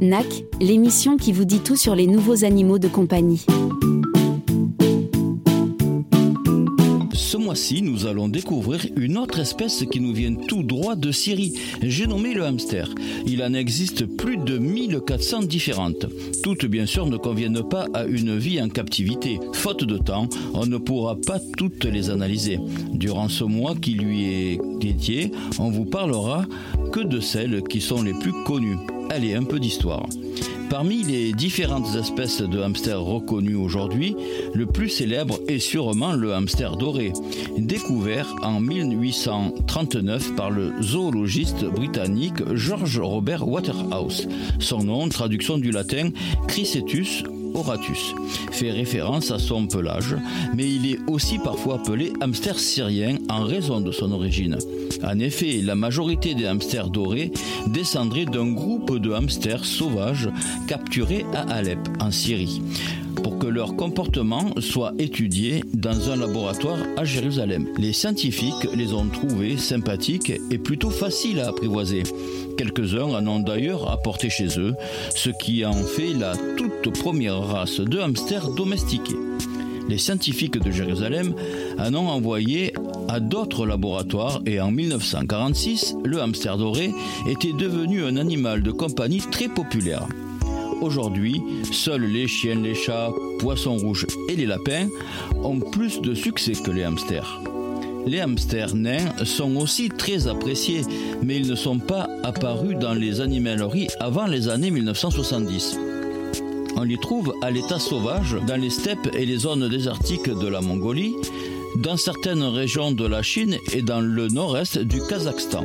[0.00, 3.44] NAC, l'émission qui vous dit tout sur les nouveaux animaux de compagnie.
[7.12, 11.52] Ce mois-ci, nous allons découvrir une autre espèce qui nous vient tout droit de Syrie.
[11.82, 12.88] J'ai nommé le hamster.
[13.26, 16.06] Il en existe plus de 1400 différentes.
[16.42, 19.38] Toutes, bien sûr, ne conviennent pas à une vie en captivité.
[19.52, 22.58] Faute de temps, on ne pourra pas toutes les analyser.
[22.92, 26.46] Durant ce mois qui lui est dédié, on vous parlera
[26.92, 28.78] que de celles qui sont les plus connues.
[29.10, 30.06] Allez, un peu d'histoire.
[30.70, 34.14] Parmi les différentes espèces de hamsters reconnues aujourd'hui,
[34.54, 37.12] le plus célèbre est sûrement le hamster doré,
[37.58, 44.28] découvert en 1839 par le zoologiste britannique George Robert Waterhouse.
[44.60, 46.10] Son nom, traduction du latin
[46.46, 48.14] Chrysetus Horatus,
[48.50, 50.16] fait référence à son pelage,
[50.54, 54.58] mais il est aussi parfois appelé hamster syrien en raison de son origine.
[55.02, 57.32] En effet, la majorité des hamsters dorés
[57.66, 60.30] descendraient d'un groupe de hamsters sauvages
[60.66, 62.60] capturés à Alep, en Syrie,
[63.22, 67.66] pour que leur comportement soit étudié dans un laboratoire à Jérusalem.
[67.78, 72.02] Les scientifiques les ont trouvés sympathiques et plutôt faciles à apprivoiser.
[72.56, 74.74] Quelques-uns en ont d'ailleurs apporté chez eux,
[75.14, 79.16] ce qui en fait la toute première race de hamsters domestiqués.
[79.88, 81.34] Les scientifiques de Jérusalem
[81.78, 82.72] en ont envoyé
[83.08, 86.92] à d'autres laboratoires et en 1946, le hamster doré
[87.28, 90.06] était devenu un animal de compagnie très populaire.
[90.80, 91.42] Aujourd'hui,
[91.72, 94.88] seuls les chiens, les chats, poissons rouges et les lapins
[95.42, 97.40] ont plus de succès que les hamsters.
[98.06, 100.82] Les hamsters nains sont aussi très appréciés,
[101.22, 105.78] mais ils ne sont pas apparus dans les animaleries avant les années 1970.
[106.76, 110.62] On les trouve à l'état sauvage dans les steppes et les zones désertiques de la
[110.62, 111.14] Mongolie,
[111.76, 115.64] dans certaines régions de la Chine et dans le nord-est du Kazakhstan,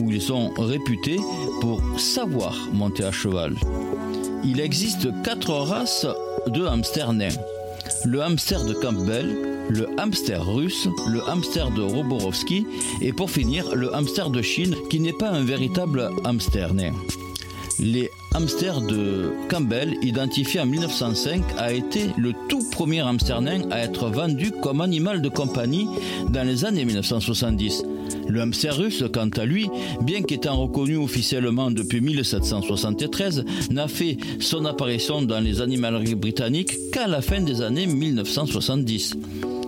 [0.00, 1.18] où ils sont réputés
[1.60, 3.56] pour savoir monter à cheval.
[4.44, 6.06] Il existe quatre races
[6.48, 7.28] de hamsters nains.
[8.04, 9.36] Le hamster de Campbell,
[9.68, 12.66] le hamster russe, le hamster de Roborovski
[13.00, 16.92] et pour finir le hamster de Chine qui n'est pas un véritable hamster nain.
[17.78, 23.78] Les hamsters de Campbell, identifié en 1905, a été le tout premier hamster nain à
[23.80, 25.88] être vendu comme animal de compagnie
[26.28, 27.84] dans les années 1970.
[28.28, 29.68] Le russe, quant à lui,
[30.02, 37.06] bien qu'étant reconnu officiellement depuis 1773, n'a fait son apparition dans les animaleries britanniques qu'à
[37.06, 39.14] la fin des années 1970.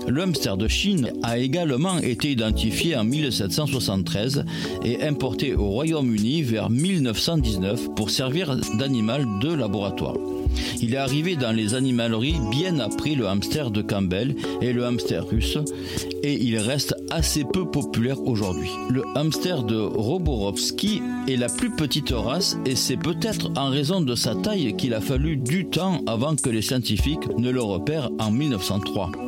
[0.06, 4.44] Le de Chine a également été identifié en 1773
[4.84, 10.16] et importé au Royaume-Uni vers 1919 pour servir d'animal de laboratoire.
[10.80, 15.26] Il est arrivé dans les animaleries bien après le hamster de Campbell et le hamster
[15.26, 15.58] russe
[16.22, 18.70] et il reste assez peu populaire aujourd'hui.
[18.90, 24.14] Le hamster de Roborovski est la plus petite race et c'est peut-être en raison de
[24.14, 28.30] sa taille qu'il a fallu du temps avant que les scientifiques ne le repèrent en
[28.30, 29.23] 1903.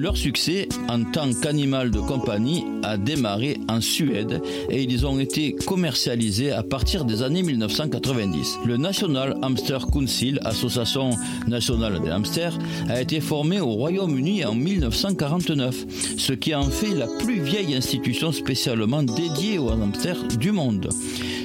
[0.00, 5.56] Leur succès en tant qu'animal de compagnie a démarré en Suède et ils ont été
[5.66, 8.58] commercialisés à partir des années 1990.
[8.64, 11.10] Le National Hamster Council, association
[11.48, 12.56] nationale des hamsters,
[12.88, 18.30] a été formé au Royaume-Uni en 1949, ce qui en fait la plus vieille institution
[18.30, 20.90] spécialement dédiée aux hamsters du monde.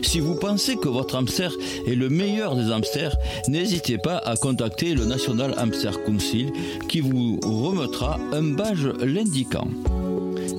[0.03, 1.52] Si vous pensez que votre hamster
[1.88, 3.16] est le meilleur des hamsters,
[3.47, 6.52] n'hésitez pas à contacter le National Hamster Council
[6.88, 9.68] qui vous remettra un l'indiquant.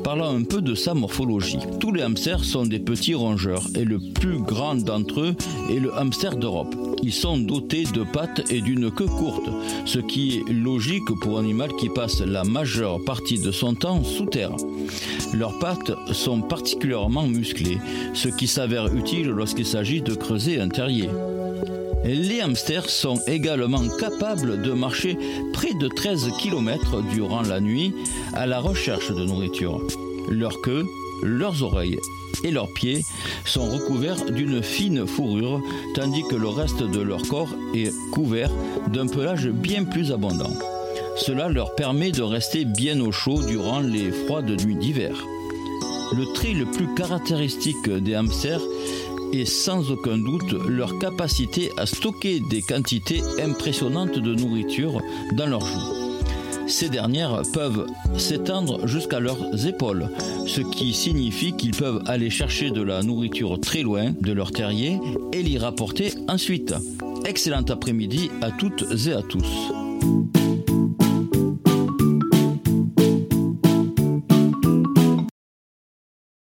[0.03, 1.59] Parlons un peu de sa morphologie.
[1.81, 5.35] Tous les hamsters sont des petits rongeurs et le plus grand d'entre eux
[5.71, 6.75] est le hamster d'Europe.
[7.03, 9.49] Ils sont dotés de pattes et d'une queue courte,
[9.85, 14.03] ce qui est logique pour un animal qui passe la majeure partie de son temps
[14.03, 14.53] sous terre.
[15.35, 17.79] Leurs pattes sont particulièrement musclées,
[18.15, 21.09] ce qui s'avère utile lorsqu'il s'agit de creuser un terrier.
[22.05, 25.17] Les hamsters sont également capables de marcher
[25.55, 27.95] près de 13 km durant la nuit
[28.35, 29.81] à la recherche de nourriture.
[30.29, 30.85] Leur queue,
[31.23, 31.99] leurs oreilles
[32.43, 33.03] et leurs pieds
[33.47, 35.63] sont recouverts d'une fine fourrure,
[35.95, 38.51] tandis que le reste de leur corps est couvert
[38.93, 40.53] d'un pelage bien plus abondant.
[41.17, 45.17] Cela leur permet de rester bien au chaud durant les froides nuits d'hiver.
[46.15, 48.61] Le trait le plus caractéristique des hamsters
[49.35, 55.01] et sans aucun doute leur capacité à stocker des quantités impressionnantes de nourriture
[55.37, 56.69] dans leurs joues.
[56.69, 57.87] Ces dernières peuvent
[58.17, 60.09] s'étendre jusqu'à leurs épaules,
[60.47, 65.01] ce qui signifie qu'ils peuvent aller chercher de la nourriture très loin de leur terrier
[65.33, 66.73] et l'y rapporter ensuite.
[67.25, 69.73] Excellent après-midi à toutes et à tous.